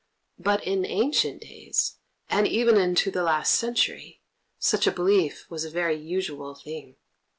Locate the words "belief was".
4.91-5.63